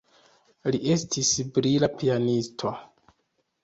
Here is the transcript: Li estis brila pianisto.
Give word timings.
Li 0.75 0.79
estis 0.95 1.31
brila 1.59 1.93
pianisto. 2.01 2.77